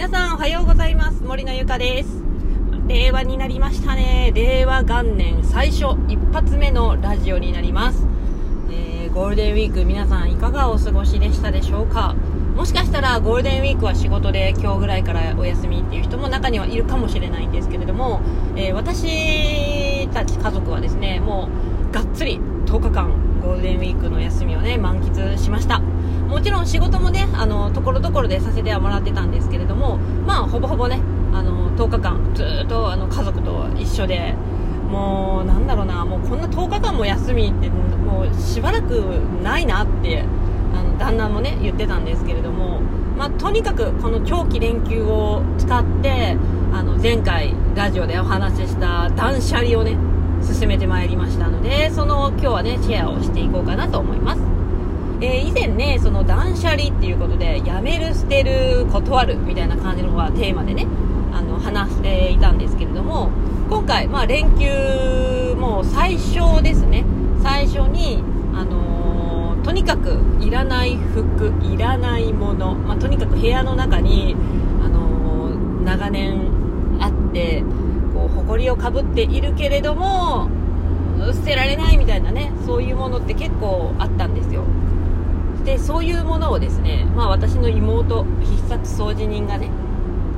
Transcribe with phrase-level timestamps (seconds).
[0.00, 1.22] 皆さんおはようございます。
[1.22, 2.22] 森のゆかです。
[2.88, 4.32] 令和になりましたね。
[4.34, 8.06] 令和元年最初一発目のラジオになります、
[8.70, 12.14] えー、ゴールデンウィーク皆さんいかがお過ごしでしたでしょうか？
[12.56, 18.22] もしかしたらゴールデンウィークは仕事で今日ぐらいからお休みっていう人も中にはいるかもしれないんですけれども、
[18.56, 21.50] えー、私たち家族はですねも
[21.90, 25.82] うがっつり10日間ゴールデンウィークの休みをね満喫しました。
[26.30, 31.00] もちろん仕事もねあのところどころでさせてはもらってたんですけれどもまあほぼほぼね
[31.34, 34.34] あの10日間ずっとあの家族と一緒で
[34.88, 38.92] もうなんだろうなもうこんな10日間も休みってもうしばらく
[39.42, 40.24] ないなって
[40.72, 42.80] あの旦那もね言ってたんですけれども、
[43.16, 46.36] まあ、とにかくこの長期連休を使って
[46.72, 49.96] あの前回ラジオでお話しした断捨離をね
[50.42, 54.59] 進めてまいりましたのでその今日はねシェアをしていこうかなと思います。
[55.22, 60.86] えー、以前ね、その断捨離っていうことで、やめる、捨てる、断るみたいな感じのがテーマでね、
[61.32, 63.28] あの、話していたんですけれども、
[63.68, 67.04] 今回、まあ連休、もう最初ですね、
[67.42, 68.22] 最初に、
[68.54, 74.34] あのー、とにかくいらない服、いらないもの、まあ、とにかく部屋の中に、
[74.82, 76.48] あのー、長年
[76.98, 77.62] あって、
[78.14, 80.48] こう、埃をかぶっているけれども、
[81.34, 84.64] 捨てられないみたいなね、そういうものって結構あったんですよ。
[85.64, 89.70] でそういうものをですね、まあ、私の妹必殺掃除人がね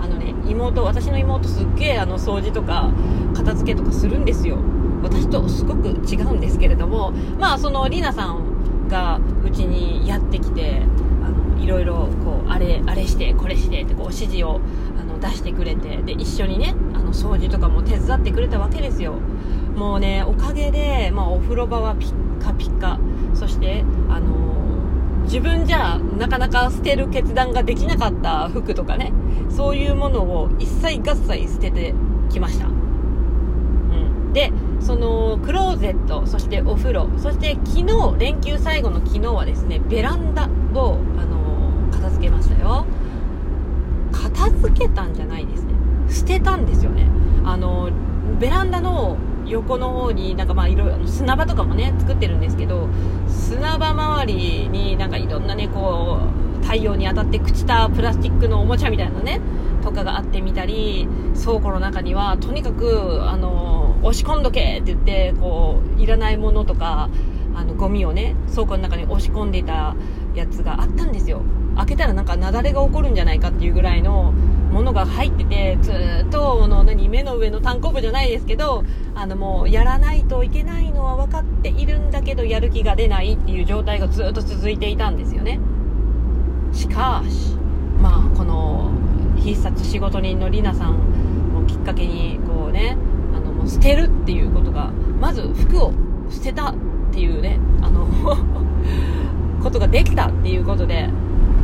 [0.00, 2.92] あのね妹私の妹すっげえあの掃除とか
[3.34, 4.58] 片付けとかするんですよ。
[5.02, 10.82] 私とすごく違うんですけれどもまあそのりなさんがうちにやってきて
[11.22, 14.60] あのいろいろこうあれあれしてこれしてってこう指示を
[14.98, 19.14] あの出してくれてで一緒にねあの掃除とかも手伝ってくれたわけですよ。
[19.76, 22.98] もうねおかげで、まあ、お風呂場はピッカピカ。
[23.34, 23.84] そして
[25.36, 29.12] 自分じゃなかなか捨てる決断ができなかった服とかね
[29.54, 31.92] そういうものを一切合切捨てて
[32.30, 42.86] きました、うん、でそのクローゼットそしてお風呂そして昨日連休最後の昨日はですねベランダを、あの片付けましたよ。
[44.12, 45.74] 片付けたんじゃないですね。
[46.08, 47.10] 捨てたんですよね。
[47.44, 47.90] あの
[48.40, 52.88] ベランダの横の方になんかまあいろ砂場とかもね作ってるんですけど
[53.28, 56.20] 砂場周りになんかいろんなねこ
[56.60, 59.40] う太陽に当たって朽ちたプラスチックのおもちゃみたいなね
[59.82, 61.06] とかがあってみたり
[61.40, 67.08] 倉庫の中にはとにかくあの押し込んどけって言ってこういらないものとか
[67.54, 69.94] あのゴミをね倉庫の中に押し込んでいた
[70.34, 71.42] やつがあったんですよ。
[71.76, 74.32] 開けたらなんか雪崩が起こるんじゃないかっていうぐらいの
[74.76, 85.58] ものが入っててずっとの何目の上の単行部じゃないですけどあのもうやらないといけないのは分かっているんだけどやる気が出ないっていう状態がずっと続いていたんですよね。
[86.74, 87.54] しかし
[88.02, 88.90] まあこの
[89.38, 92.98] 必殺仕事人のりなさんをきっかけにこうね
[93.34, 95.92] あのもう捨てるっていうことがまず服を
[96.28, 96.74] 捨てたっ
[97.12, 98.06] ていうねあの
[99.64, 101.08] ことができたっていうことで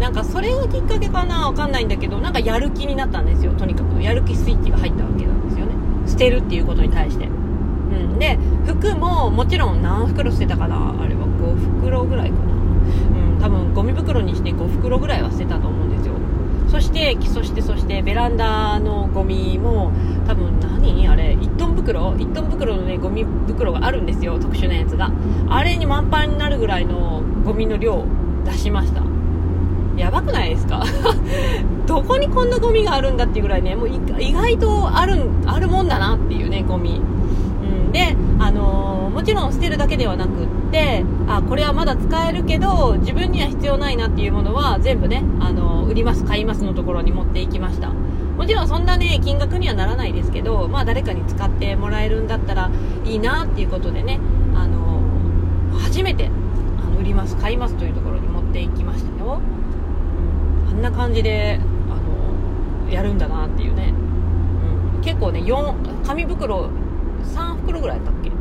[0.02, 3.52] なんかそれがきっかけかなわかんないんだけどなんかやる気になったんですよ。
[3.52, 4.02] とにかく。
[4.02, 5.72] やる気スイッチが入ったわけなんですよね。
[6.08, 7.26] 捨てるっていうことに対して。
[7.26, 8.18] うん。
[8.18, 8.36] で
[8.66, 10.76] 服ももちろん何袋捨てたかな。
[11.00, 12.42] あれは5袋ぐらいかな。
[12.42, 13.40] うん。
[13.40, 16.14] 多分ゴミ袋にして5袋ぐらいは捨てたと思うんですよ。
[16.68, 19.92] そしてそしてそしてベランダのゴミも
[20.26, 21.06] 多分何？
[21.06, 24.40] あれ1トン袋？1トン袋のねゴミ袋があるんですよ。
[24.40, 25.12] 特殊なやつが。
[25.48, 28.04] あれに満杯になるぐらいのゴミの量
[28.44, 29.00] 出しました。
[29.96, 30.82] やばくないですか？
[31.86, 33.88] どこにこんなゴミがあるんだっていうぐらいね、もう
[34.18, 37.00] 意外とある、あるもんだなっていうね、ゴミ。
[37.62, 40.32] うん、で、あのー、もちろん捨てるだけではなくっ
[40.70, 47.90] て、あ、これはまだ使えるけど、自分には必要ないなっていうものは全部ね、あのー、売ります、買いますのところに持っていきました。
[47.90, 52.70] もちろんそんなね、金額にはならないですけど、まあ誰かに使ってもらえるんだったら
[53.04, 54.18] いいなっていうことでね、
[54.54, 56.30] あのー、初めて、
[56.80, 59.40] あの、売ります、買いますというところに持っていきましたよ。
[60.72, 61.60] んな感じで
[61.90, 63.92] あのやるんだなっていうね、
[64.94, 66.70] うん、結構ね4紙袋
[67.24, 68.30] 3袋ぐらいだったっけ？
[68.30, 68.32] う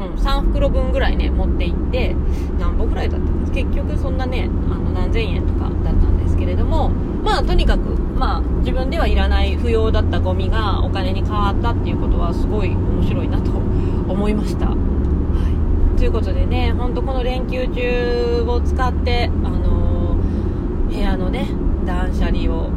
[0.00, 2.14] ん、3袋分ぐらいね持って行って
[2.58, 3.52] 何本ぐらいだったんです。
[3.52, 6.90] 結局そんなねあの何千円とかだったんですけれども
[7.24, 14.68] まあとにかくまあ自分ではいらない不要だったゴミがお金に変わったっていうことはすごい面白いなと思いました、
[15.96, 21.48] ということでねほんとこの連休中を使ってあのー、部屋のね
[21.84, 22.70] 断捨離を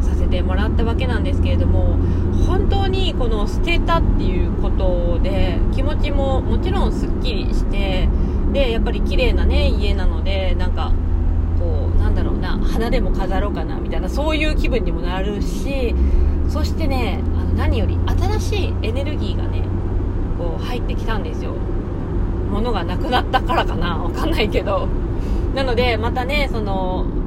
[0.00, 1.96] させてもらったわけなんですけれども
[2.44, 8.08] 本当にこの捨てたっていうことで気持ちももちろんすっきりして
[8.52, 10.92] でやっぱり綺麗なね家なのでなんか
[11.60, 15.94] こうなんだろうな花でも飾ろうかなみたいなそういう気分にもなるし
[16.48, 19.62] そしてねあの何より新しいエネルギーがね
[20.36, 21.54] こう入ってきたんですよ。
[22.50, 24.88] 物がなくなったからかなわかんないけど。
[25.54, 27.19] なのでまたねそのあの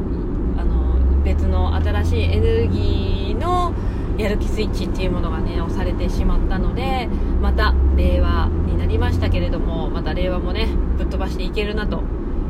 [1.24, 3.74] 別の新しいエネルギーの
[4.18, 7.08] やる気スイッチっていうものがね押されてしまったので
[7.42, 10.68] また令和になりましたけれどもまた令和もね
[10.98, 12.04] ぶっ飛ばしていけるなと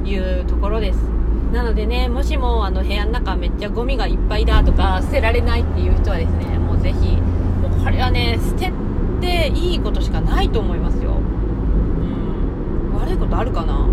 [0.03, 0.97] いうところです。
[1.53, 8.73] なのでねもしもあの部屋の中めっちゃゴミがいっぱいだとか捨てられないっていう人はですねもうぜひもうこれはね捨て
[9.21, 11.11] ていいことしかないと思いますよ。
[11.11, 12.93] うん。
[12.99, 13.87] 悪いことあるかな？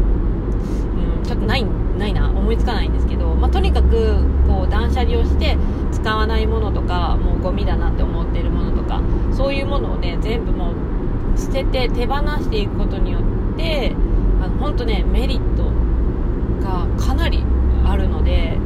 [1.30, 1.64] ちょっとない
[1.96, 4.16] ないな思いつかないんですけど、まあ、とにかく
[4.48, 5.56] こう断捨離をして
[5.92, 9.00] 使わないものとかもうゴミだなって思ってるものとか
[9.32, 13.94] そういうものをね全部もう捨てて手放していくことによって
[14.42, 15.70] あの本当ねメリット
[16.66, 17.44] がかなり
[17.84, 18.58] あるので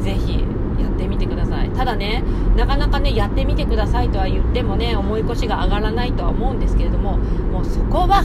[0.00, 0.44] ぜひ
[0.80, 1.70] やってみてください。
[1.70, 2.22] ただね
[2.56, 8.22] なかなかねやってみてくださいとは言ってもね重い腰が上がらないとは思うんですけれどももうそこは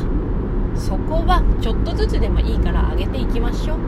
[0.78, 3.80] そこはちょっとずつでもいいから上げていきましょう、う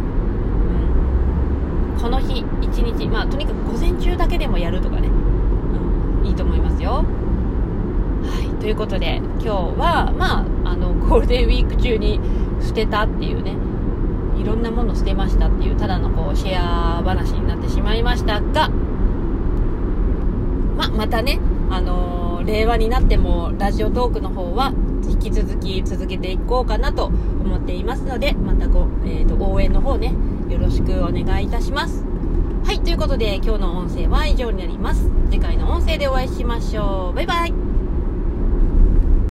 [1.97, 5.11] ん、この日一日まあとにかく午前中だけでもやるとかね、う
[6.23, 7.05] ん、いいと思いますよ。
[8.21, 8.49] はい。
[8.59, 12.19] ということで今日はまああのゴールデンウィーク中に
[12.61, 13.55] 捨てたっていうね。
[14.39, 18.69] いろんなもの捨てましたっていうただのこうシェア話になってしまいましたが、
[20.77, 24.71] ま、またね、あのー、令和になってもラジオトークの方は
[25.07, 30.13] 引き続き続けていこうかなと思っていますのでまたご、えーと、応援の方ね
[30.49, 32.03] よろしくお願いいたします。
[32.63, 35.09] はいということで今日の音声は以上になります。
[35.29, 37.15] 次回の音声でお会いしましょう。
[37.15, 37.68] バイバイ。